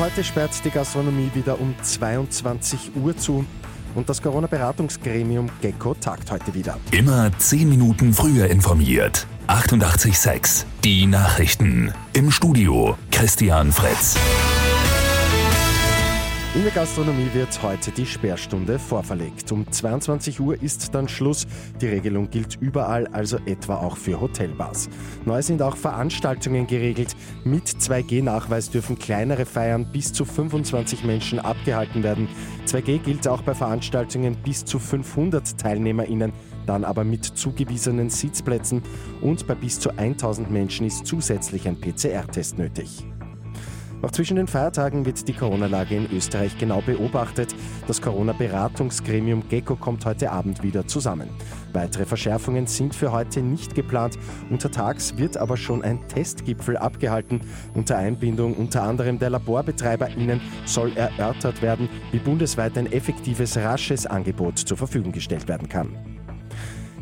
[0.00, 3.44] Heute sperrt die Gastronomie wieder um 22 Uhr zu.
[3.94, 6.78] Und das Corona-Beratungsgremium GECKO tagt heute wieder.
[6.90, 9.26] Immer 10 Minuten früher informiert.
[9.46, 11.92] 88.6 Die Nachrichten.
[12.14, 14.16] Im Studio Christian Fritz.
[16.52, 19.52] In der Gastronomie wird heute die Sperrstunde vorverlegt.
[19.52, 21.46] Um 22 Uhr ist dann Schluss.
[21.80, 24.88] Die Regelung gilt überall, also etwa auch für Hotelbars.
[25.24, 27.14] Neu sind auch Veranstaltungen geregelt.
[27.44, 32.26] Mit 2G-Nachweis dürfen kleinere Feiern bis zu 25 Menschen abgehalten werden.
[32.66, 36.32] 2G gilt auch bei Veranstaltungen bis zu 500 TeilnehmerInnen,
[36.66, 38.82] dann aber mit zugewiesenen Sitzplätzen
[39.20, 43.04] und bei bis zu 1000 Menschen ist zusätzlich ein PCR-Test nötig.
[44.02, 47.54] Auch zwischen den Feiertagen wird die Corona-Lage in Österreich genau beobachtet.
[47.86, 51.28] Das Corona-Beratungsgremium GECKO kommt heute Abend wieder zusammen.
[51.74, 54.18] Weitere Verschärfungen sind für heute nicht geplant.
[54.48, 57.42] Untertags wird aber schon ein Testgipfel abgehalten.
[57.74, 64.58] Unter Einbindung unter anderem der LaborbetreiberInnen soll erörtert werden, wie bundesweit ein effektives, rasches Angebot
[64.58, 66.19] zur Verfügung gestellt werden kann.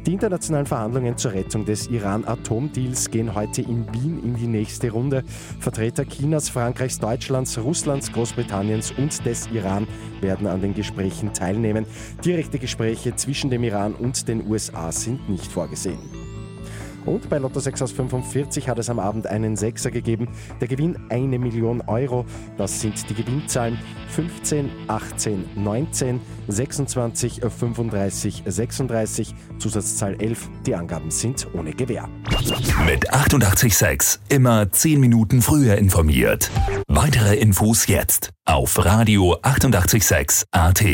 [0.08, 5.22] Die internationalen Verhandlungen zur Rettung des Iran-Atomdeals gehen heute in Wien in die nächste Runde.
[5.60, 9.86] Vertreter Chinas, Frankreichs, Deutschlands, Russlands, Großbritanniens und des Iran
[10.22, 11.84] werden an den Gesprächen teilnehmen.
[12.24, 15.98] Direkte Gespräche zwischen dem Iran und den USA sind nicht vorgesehen.
[17.08, 20.28] Und bei Lotto 6 aus 45 hat es am Abend einen Sechser gegeben.
[20.60, 22.26] Der Gewinn eine Million Euro.
[22.58, 23.78] Das sind die Gewinnzahlen
[24.10, 30.50] 15, 18, 19, 26, 35, 36, Zusatzzahl 11.
[30.66, 32.10] Die Angaben sind ohne Gewähr.
[32.84, 36.50] Mit 886 immer 10 Minuten früher informiert.
[36.88, 40.84] Weitere Infos jetzt auf Radio 886 AT.